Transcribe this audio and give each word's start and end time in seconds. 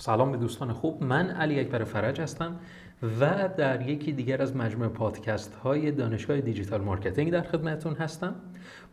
سلام 0.00 0.32
به 0.32 0.36
دوستان 0.38 0.72
خوب. 0.72 1.02
من 1.02 1.30
علی 1.30 1.60
اکبر 1.60 1.84
فرج 1.84 2.20
هستم 2.20 2.56
و 3.20 3.48
در 3.56 3.88
یکی 3.88 4.12
دیگر 4.12 4.42
از 4.42 4.56
مجموعه 4.56 4.88
پادکست 4.88 5.54
های 5.54 5.90
دانشگاه 5.90 6.40
دیجیتال 6.40 6.80
مارکتینگ 6.80 7.32
در 7.32 7.42
خدمتتون 7.42 7.94
هستم. 7.94 8.34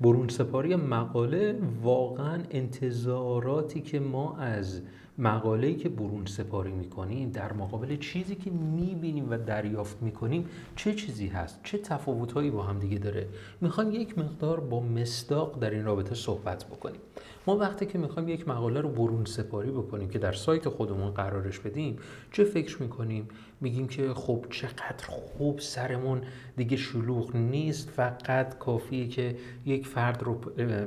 برون 0.01 0.27
سپاری 0.27 0.75
مقاله 0.75 1.59
واقعا 1.83 2.43
انتظاراتی 2.51 3.81
که 3.81 3.99
ما 3.99 4.37
از 4.37 4.81
مقاله‌ای 5.17 5.75
که 5.75 5.89
برون 5.89 6.25
سپاری 6.25 6.71
می‌کنیم 6.71 7.29
در 7.29 7.53
مقابل 7.53 7.97
چیزی 7.97 8.35
که 8.35 8.51
می‌بینیم 8.51 9.27
و 9.29 9.37
دریافت 9.37 10.01
می‌کنیم 10.01 10.45
چه 10.75 10.93
چیزی 10.93 11.27
هست؟ 11.27 11.59
چه 11.63 11.77
تفاوتهایی 11.77 12.51
با 12.51 12.63
هم 12.63 12.79
دیگه 12.79 12.97
داره؟ 12.97 13.27
می‌خوایم 13.61 13.91
یک 13.91 14.17
مقدار 14.17 14.59
با 14.59 14.79
مصداق 14.79 15.59
در 15.59 15.69
این 15.69 15.85
رابطه 15.85 16.15
صحبت 16.15 16.65
بکنیم. 16.65 16.99
ما 17.47 17.57
وقتی 17.57 17.85
که 17.85 17.97
می‌خوایم 17.97 18.29
یک 18.29 18.47
مقاله 18.47 18.81
رو 18.81 18.89
برون 18.89 19.25
سپاری 19.25 19.71
بکنیم 19.71 20.09
که 20.09 20.19
در 20.19 20.31
سایت 20.31 20.69
خودمون 20.69 21.11
قرارش 21.11 21.59
بدیم 21.59 21.97
چه 22.31 22.43
فکر 22.43 22.81
می‌کنیم؟ 22.81 23.27
میگیم 23.61 23.87
که 23.87 24.13
خب 24.13 24.45
چقدر 24.49 25.05
خوب 25.07 25.59
سرمون 25.59 26.21
دیگه 26.57 26.77
شلوغ 26.77 27.35
نیست 27.35 27.89
فقط 27.89 28.57
کافیه 28.57 29.07
که 29.07 29.35
یک 29.65 29.87
فرد 29.87 30.23
رو 30.23 30.33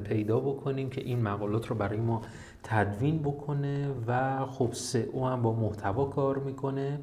پیدا 0.05 0.41
بکنیم 0.41 0.91
که 0.91 1.01
این 1.01 1.23
مقالات 1.23 1.67
رو 1.67 1.77
برای 1.77 2.01
ما 2.01 2.23
تدوین 2.63 3.19
بکنه 3.19 3.89
و 4.07 4.47
خب 4.47 4.73
او 5.13 5.27
هم 5.27 5.43
با 5.43 5.53
محتوا 5.53 6.05
کار 6.05 6.39
می‌کنه. 6.39 6.99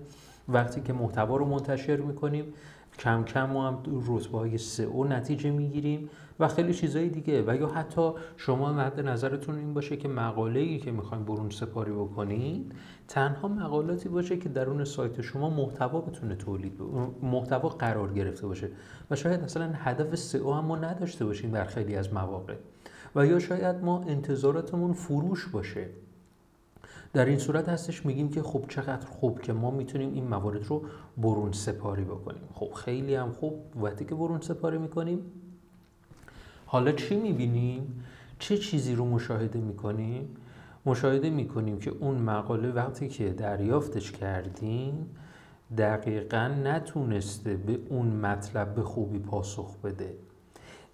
وقتی 0.50 0.82
که 0.82 0.94
محتوا 0.94 1.38
رو 1.38 1.46
منتشر 1.46 1.98
می‌کنیم 1.98 2.54
کم 3.00 3.24
کم 3.24 3.50
ما 3.50 3.68
هم 3.68 3.78
رتبه 4.08 4.38
های 4.38 4.58
او 4.94 5.06
نتیجه 5.06 5.52
می‌گیریم 5.52 6.10
و 6.40 6.48
خیلی 6.48 6.74
چیزهای 6.74 7.10
دیگه. 7.10 7.44
و 7.48 7.56
یا 7.56 7.68
حتی 7.68 8.12
شما 8.38 8.74
مد 8.74 9.00
نظرتون 9.00 9.56
این 9.56 9.74
باشه 9.74 9.98
که 9.98 10.08
مقاله 10.08 10.60
ای 10.60 10.78
که 10.78 10.92
می‌خوایم 10.92 11.26
برون 11.26 11.50
سپاری 11.50 11.92
بکنید 11.92 12.72
تنها 13.08 13.48
مقالاتی 13.48 14.10
باشه 14.10 14.38
که 14.38 14.50
درون 14.50 14.86
سایت 14.86 15.22
شما 15.22 15.50
محتوا 15.50 16.02
بتونه 16.02 16.36
تولید 16.36 16.82
محتوا 17.22 17.70
قرار 17.70 18.14
گرفته 18.14 18.48
باشه. 18.48 18.70
و 19.12 19.16
شاید 19.16 19.42
اصلا 19.42 19.72
هدف 19.74 20.16
سئو 20.16 20.54
هم 20.54 20.66
ما 20.66 20.76
نداشته 20.76 21.26
باشیم 21.26 21.52
در 21.52 21.66
خیلی 21.66 21.96
از 21.96 22.14
مواقع. 22.14 22.56
و 23.16 23.26
یا 23.26 23.40
شاید 23.40 23.76
ما 23.84 24.04
انتظاراتمون 24.08 24.94
فروش 24.94 25.48
باشه. 25.48 25.90
در 27.16 27.26
این 27.26 27.40
صورت 27.40 27.70
هستش 27.70 28.06
میگیم 28.06 28.30
که 28.30 28.42
خب 28.42 28.66
چقدر 28.70 29.06
خوب 29.06 29.42
که 29.42 29.54
ما 29.54 29.72
می‌تونیم 29.72 30.14
این 30.14 30.28
موارد 30.28 30.66
رو 30.66 30.86
برون 31.18 31.52
سپاری 31.52 32.04
بکنیم 32.04 32.44
خب 32.54 32.72
خیلی 32.74 33.16
هم 33.16 33.32
خوب 33.32 33.84
وقتی 33.84 34.06
که 34.06 34.16
برون 34.16 34.42
سپاری 34.42 34.78
می‌کنیم 34.78 35.20
حالا 36.66 36.92
چی 36.92 37.16
می‌بینیم؟ 37.16 38.04
چه 38.40 38.58
چیزی 38.58 38.96
رو 38.96 39.06
مشاهده 39.06 39.60
می‌کنیم؟ 39.60 40.36
مشاهده 40.86 41.30
می‌کنیم 41.30 41.80
که 41.80 41.92
اون 42.00 42.18
مقاله 42.18 42.72
وقتی 42.72 43.08
که 43.08 43.30
دریافتش 43.30 44.12
کردیم 44.12 45.10
دقیقا 45.78 46.48
نتونسته 46.64 47.56
به 47.56 47.80
اون 47.90 48.08
مطلب 48.08 48.76
به 48.76 48.82
خوبی 48.82 49.20
پاسخ 49.20 49.78
بده 49.84 50.16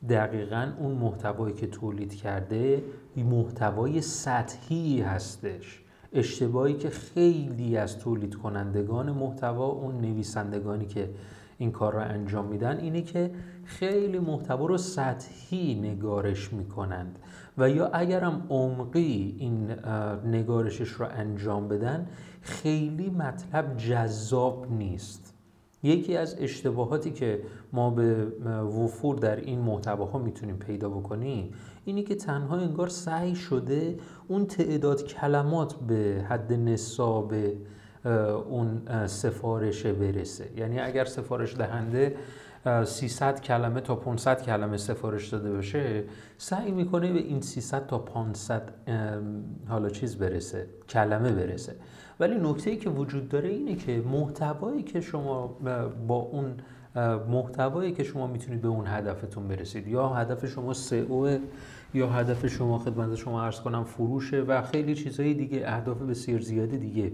دقیقا 0.10 0.72
اون 0.78 0.92
محتوایی 0.92 1.56
که 1.56 1.68
تولید 1.68 2.16
کرده 2.16 2.84
محتوای 3.18 4.02
سطحی 4.02 5.02
هستش 5.02 5.82
اشتباهی 6.14 6.74
که 6.74 6.90
خیلی 6.90 7.78
از 7.78 7.98
تولید 7.98 8.36
کنندگان 8.36 9.12
محتوا 9.12 9.66
اون 9.66 10.02
نویسندگانی 10.02 10.86
که 10.86 11.10
این 11.58 11.72
کار 11.72 11.94
را 11.94 12.02
انجام 12.02 12.46
میدن 12.46 12.78
اینه 12.78 13.02
که 13.02 13.32
خیلی 13.64 14.20
محتوا 14.20 14.66
رو 14.66 14.78
سطحی 14.78 15.76
نگارش 15.76 16.54
می‌کنند. 16.54 17.20
و 17.58 17.70
یا 17.70 17.88
اگرم 17.88 18.46
عمقی 18.50 19.36
این 19.40 19.72
نگارشش 20.26 20.90
رو 20.90 21.06
انجام 21.06 21.68
بدن 21.68 22.08
خیلی 22.42 23.10
مطلب 23.10 23.78
جذاب 23.78 24.72
نیست. 24.72 25.31
یکی 25.84 26.18
از 26.18 26.36
اشتباهاتی 26.40 27.12
که 27.12 27.42
ما 27.74 27.90
به 27.90 28.26
وفور 28.64 29.16
در 29.16 29.36
این 29.36 29.60
محتواها 29.60 30.20
می‌تونیم 30.20 30.58
پیدا 30.58 30.90
بکنیم 30.90 31.54
اینی 31.86 32.04
که 32.04 32.16
تنها 32.16 32.58
انگار 32.58 32.88
سعی 32.88 33.36
شده 33.36 33.98
اون 34.28 34.46
تعداد 34.46 35.04
کلمات 35.04 35.76
به 35.76 36.26
حد 36.30 36.54
نصاب 36.54 37.34
اون 38.50 38.82
سفارش 39.08 39.86
برسه. 39.86 40.50
یعنی 40.58 40.80
اگر 40.80 41.06
سفارش 41.06 41.58
دهنده 41.58 42.16
300 42.86 43.42
کلمه 43.42 43.82
تا 43.82 43.96
500 43.96 44.42
کلمه 44.42 44.78
سفارش 44.78 45.28
داده 45.28 45.52
باشه 45.52 46.04
سعی 46.38 46.72
می‌کنه 46.72 47.14
به 47.14 47.20
این 47.20 47.42
300 47.42 47.88
تا 47.88 47.98
500 47.98 48.74
حالا 49.68 49.90
چیز 49.90 50.16
برسه 50.16 50.68
کلمه 50.90 51.32
برسه. 51.32 51.76
ولی 52.20 52.36
نکته 52.36 52.70
ای 52.70 52.78
که 52.78 52.90
وجود 52.90 53.30
داره 53.30 53.50
اینه 53.50 53.76
که 53.76 54.02
محتوایی 54.12 54.84
که 54.84 55.02
شما 55.02 55.48
با 56.08 56.16
اون 56.16 56.58
محتوایی 57.30 57.92
که 57.92 58.04
شما 58.04 58.28
می‌تونید 58.28 58.62
به 58.62 58.68
اون 58.68 58.88
هدفتون 58.88 59.48
برسید 59.48 59.88
یا 59.88 60.10
هدف 60.10 60.46
شما 60.46 60.74
سئو 60.74 61.38
یا 61.94 62.10
هدف 62.10 62.48
شما 62.48 62.78
خدمت 62.78 63.16
شما 63.16 63.44
عرض 63.44 63.60
کنم 63.60 63.84
فروشه 63.84 64.42
و 64.42 64.62
خیلی 64.62 64.96
چیزهای 64.96 65.34
دیگه 65.34 65.64
اهداف 65.66 66.02
بسیار 66.02 66.40
زیادی 66.40 66.78
دیگه 66.78 67.12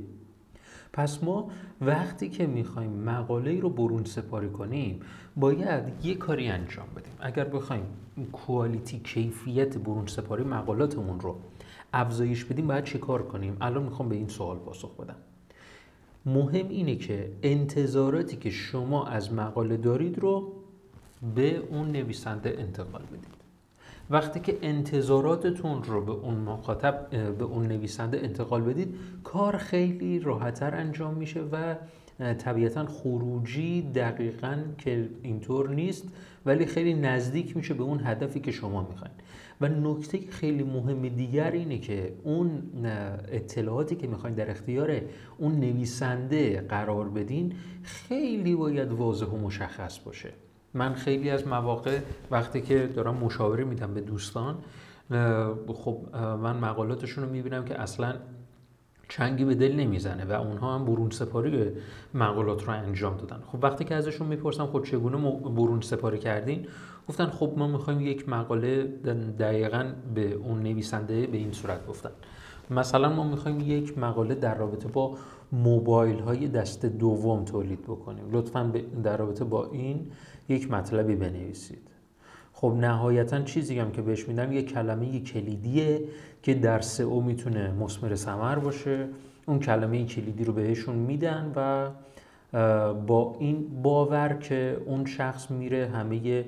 پس 0.94 1.24
ما 1.24 1.50
وقتی 1.82 2.30
که 2.30 2.48
می‌خوایم 2.48 2.92
مقاله 2.92 3.60
رو 3.60 3.70
برون 3.70 4.04
سپاری 4.06 4.50
کنیم 4.50 5.00
باید 5.36 6.06
یه 6.06 6.16
کاری 6.16 6.48
انجام 6.48 6.88
بدیم. 6.96 7.14
اگر 7.20 7.44
بخوایم 7.44 7.84
کوالیتی 8.32 9.00
کیفیت 9.00 9.78
برون 9.78 10.08
سپاری 10.08 10.44
مقالاتمون 10.44 11.20
رو 11.20 11.36
افزایش 11.94 12.46
بدیم 12.46 12.68
باید 12.68 12.84
چه 12.84 12.98
کار 12.98 13.24
کنیم؟ 13.24 13.58
الان 13.62 13.84
می‌خوام 13.84 14.10
به 14.10 14.16
این 14.16 14.28
سوال 14.28 14.58
پاسخ 14.58 14.96
بدم. 14.96 15.16
مهم 16.26 16.70
اینه 16.70 16.96
که 16.96 17.32
انتظاراتی 17.44 18.38
که 18.38 18.50
شما 18.50 19.06
از 19.08 19.34
مقاله 19.34 19.78
دارید 19.78 20.20
رو 20.20 20.54
به 21.36 21.58
اون 21.58 21.92
نویسنده 21.92 22.56
انتقال 22.60 23.02
بدید. 23.02 23.37
وقتی 24.10 24.40
که 24.40 24.58
انتظاراتتون 24.62 25.84
رو 25.84 26.02
به 26.06 26.12
اون 26.12 26.34
مخاطب 26.34 27.08
به 27.38 27.44
اون 27.46 27.68
نویسنده 27.68 28.20
انتقال 28.24 28.62
بدید 28.62 28.96
کار 29.24 29.58
خیلی 29.58 30.20
راحتتر 30.20 30.76
انجام 30.76 31.14
میشه 31.14 31.42
و 31.52 31.76
طبیعتا 32.34 32.86
خروجی 32.86 33.82
دقیقا 33.82 34.58
که 34.78 35.10
اینطور 35.24 35.70
نیست 35.70 36.08
ولی 36.46 36.66
خیلی 36.66 36.94
نزدیک 36.94 37.58
میشه 37.58 37.74
به 37.74 37.84
اون 37.84 38.02
هدفی 38.04 38.40
که 38.40 38.52
شما 38.52 38.88
می‌خواین. 38.90 39.14
و 39.62 39.68
نکته 39.68 40.20
خیلی 40.30 40.64
مهم 40.64 41.10
دیگر 41.10 41.52
اینه 41.52 41.78
که 41.78 42.14
اون 42.24 42.62
اطلاعاتی 43.32 43.96
که 43.96 44.08
می‌خواین 44.08 44.36
در 44.36 44.52
اختیار 44.52 45.02
اون 45.38 45.60
نویسنده 45.60 46.62
قرار 46.62 47.10
بدین 47.10 47.54
خیلی 47.84 48.56
باید 48.56 48.92
واضح 48.92 49.26
و 49.26 49.38
مشخص 49.38 50.00
باشه. 50.00 50.30
من 50.78 50.94
خیلی 50.94 51.30
از 51.30 51.48
مواقع 51.48 52.00
وقتی 52.32 52.62
که 52.62 52.88
دارم 52.88 53.16
مشاوره 53.16 53.64
میدم 53.64 53.94
به 53.94 54.02
دوستان 54.02 54.56
خب 55.74 55.98
من 56.16 56.58
مقالاتشون 56.58 57.24
رو 57.24 57.30
می‌بینم 57.30 57.66
که 57.66 57.82
اصلا 57.82 58.14
چنگی 59.10 59.46
به 59.46 59.56
دل 59.56 59.76
نمی‌زنه 59.76 60.26
و 60.26 60.42
اونها 60.42 60.76
هم 60.76 60.86
برون 60.86 61.10
سپاری 61.10 61.72
مقالات 62.14 62.64
رو 62.64 62.74
انجام 62.74 63.18
دادن. 63.18 63.44
خب 63.52 63.64
وقتی 63.64 63.86
که 63.86 63.96
ازشون 63.96 64.28
می‌پرسم 64.28 64.66
خب 64.66 64.84
چگونه 64.84 65.32
برون 65.42 65.82
سپاری 65.82 66.18
کردین 66.18 66.68
گفتن 67.10 67.26
خب 67.26 67.54
ما 67.58 67.68
می‌خوایم 67.68 68.02
یک 68.02 68.30
مقاله 68.30 68.84
دقیقا 69.40 69.94
به 70.16 70.34
اون 70.34 70.64
نویسنده 70.64 71.28
به 71.28 71.38
این 71.38 71.52
صورت 71.52 71.88
گفتن. 71.88 72.12
مثلا 72.70 73.10
ما 73.10 73.24
می‌خوایم 73.24 73.60
یک 73.60 73.98
مقاله 73.98 74.36
در 74.36 74.56
رابطه 74.56 74.88
با 74.88 75.18
موبایل 75.52 76.20
های 76.20 76.48
دست 76.48 76.86
دوم 76.86 77.46
تولید 77.46 77.82
بکنیم. 77.82 78.26
لطفا 78.32 78.74
در 79.04 79.18
رابطه 79.18 79.44
با 79.44 79.66
این 79.72 80.12
یک 80.50 80.72
مطلبی 80.72 81.16
بنویسید. 81.16 81.88
خب 82.54 82.74
نهایتا 82.80 83.42
چیزی 83.42 83.80
هم 83.80 83.92
که 83.92 84.02
بهش 84.02 84.28
میدم 84.28 84.52
یک 84.52 84.74
کلمه 84.74 85.20
کلیدیه 85.20 86.04
که 86.44 86.54
در 86.54 86.82
او 87.00 87.22
می‌تونه 87.22 87.72
مسمر 87.72 88.16
سمر 88.16 88.60
باشه. 88.60 89.08
اون 89.46 89.60
کلمه 89.60 90.06
کلیدی 90.06 90.44
رو 90.44 90.54
بهشون 90.54 90.96
میدن 90.96 91.52
و 91.56 91.90
با 93.08 93.36
این 93.40 93.82
باور 93.84 94.34
که 94.34 94.82
اون 94.86 95.06
شخص 95.06 95.52
میره 95.52 95.88
همه 95.88 96.46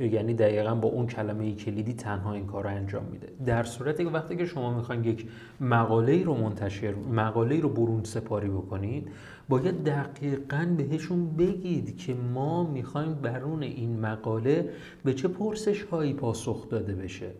یعنی 0.00 0.34
دقیقا 0.34 0.74
با 0.74 0.88
اون 0.88 1.06
کلمه 1.06 1.54
کلیدی 1.54 1.92
تنها 1.92 2.32
این 2.32 2.46
کار 2.46 2.64
رو 2.64 2.70
انجام 2.70 3.04
میده. 3.04 3.28
در 3.46 3.62
صورتی 3.64 4.04
که 4.04 4.10
وقتی 4.10 4.36
که 4.36 4.44
شما 4.44 4.76
می‌خواین 4.76 5.04
یک 5.04 5.26
مقاله 5.60 6.24
رو 6.24 6.34
منتشر 6.34 6.94
مقاله 6.94 7.60
رو 7.60 7.68
برون 7.68 8.04
سپاری 8.04 8.48
بکنید 8.48 9.08
باید 9.48 9.84
دقیقا 9.84 10.74
بهشون 10.76 11.36
بگید 11.36 11.96
که 11.96 12.14
ما 12.14 12.64
می‌خوایم 12.64 13.14
برون 13.14 13.62
این 13.62 14.00
مقاله 14.00 14.70
به 15.04 15.14
چه 15.14 15.28
پرسش 15.28 15.82
هایی 15.82 16.12
پاسخ 16.14 16.68
داده 16.68 16.94
بشه. 16.94 17.30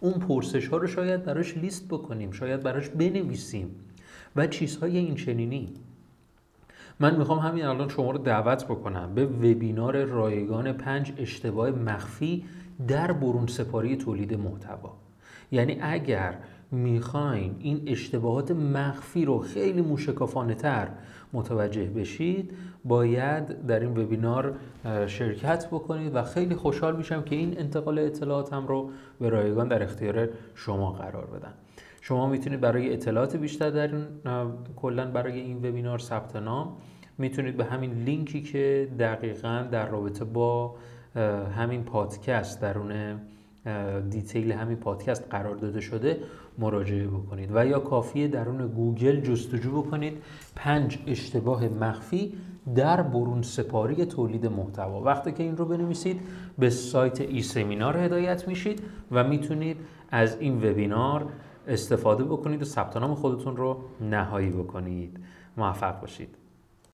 اون 0.00 0.12
پرسش 0.12 0.68
ها 0.68 0.76
رو 0.76 0.86
شاید 0.86 1.24
براش 1.24 1.56
لیست 1.56 1.88
بکنیم 1.88 2.30
شاید 2.30 2.62
براش 2.62 2.88
بنویسیم 2.88 3.70
و 4.36 4.46
چیزهای 4.46 4.96
این 4.96 5.14
چنینی 5.14 5.68
من 7.00 7.16
می‌خوام 7.16 7.38
همین 7.38 7.64
الان 7.64 7.88
شما 7.88 8.10
رو 8.10 8.18
دعوت 8.18 8.64
بکنم. 8.64 9.14
به 9.14 9.26
وبینار 9.26 10.04
رایگان 10.04 10.72
پنج 10.72 11.12
اشتباه 11.18 11.70
مخفی 11.70 12.44
در 12.88 13.12
برون 13.12 13.46
سپاری 13.46 13.96
تولید 13.96 14.34
محتوا. 14.34 14.92
یعنی 15.52 15.78
اگر 15.80 16.34
می‌خواین 16.70 17.56
این 17.58 17.82
اشتباهات 17.86 18.50
مخفی 18.50 19.24
رو 19.24 19.38
خیلی 19.38 19.82
موشکافانه 19.82 20.54
تر 20.54 20.88
متوجه 21.32 21.84
بشید 21.84 22.50
باید 22.84 23.66
در 23.66 23.80
این 23.80 23.96
وبینار 23.96 24.54
شرکت 25.06 25.66
بکنید 25.66 26.14
و 26.14 26.22
خیلی 26.22 26.54
خوشحال 26.54 26.96
میشم 26.96 27.22
که 27.22 27.36
این 27.36 27.58
انتقال 27.58 27.98
اطلاعاتم 27.98 28.66
رو 28.66 28.90
به 29.20 29.28
رایگان 29.28 29.68
در 29.68 29.82
اختیار 29.82 30.28
شما 30.54 30.92
قرار 30.92 31.26
بدم 31.26 31.52
شما 32.00 32.26
می‌تونید 32.26 32.60
برای 32.60 32.92
اطلاعات 32.92 33.36
بیشتر 33.36 33.70
در 33.70 33.94
این 33.94 34.04
کلا 34.76 35.10
برای 35.10 35.40
این 35.40 35.56
وبینار 35.56 35.98
ثبت 35.98 36.36
نام 36.36 36.76
می‌تونید 37.18 37.56
به 37.56 37.64
همین 37.64 37.92
لینکی 37.92 38.42
که 38.42 38.88
دقیقا 38.98 39.66
در 39.70 39.88
رابطه 39.88 40.24
با 40.24 40.74
همین 41.56 41.82
پادکست 41.82 42.60
درون 42.60 43.20
detail 44.10 44.52
همین 44.52 44.76
پادکست 44.76 45.26
قرار 45.30 45.56
داده 45.56 45.80
شده 45.80 46.18
مراجعه 46.58 47.06
بکنید 47.06 47.50
و 47.54 47.66
یا 47.66 47.78
کافیه 47.78 48.28
درون 48.28 48.66
گوگل 48.66 49.20
جستجو 49.20 49.82
بکنید. 49.82 50.22
پنج 50.56 50.98
اشتباه 51.06 51.68
مخفی 51.68 52.34
در 52.74 53.02
برون 53.02 53.42
سپاری 53.42 54.04
تولید 54.04 54.46
محتوا. 54.46 55.02
وقتی 55.02 55.32
که 55.32 55.42
این 55.42 55.56
رو 55.56 55.64
بنویسید 55.64 56.20
به 56.58 56.70
سایت 56.70 57.20
ای 57.20 57.42
سمینار 57.42 57.96
هدایت 57.96 58.48
میشید 58.48 58.82
و 59.10 59.24
می‌تونید 59.24 59.76
از 60.10 60.36
این 60.40 60.70
وبینار 60.70 61.26
استفاده 61.68 62.24
بکنید 62.24 62.62
و 62.62 62.64
ثبت 62.64 62.96
نام 62.96 63.14
خودتون 63.14 63.56
رو 63.56 63.82
نهایی 64.00 64.50
بکنید. 64.50 65.20
موفق 65.56 66.00
باشید. 66.00 66.37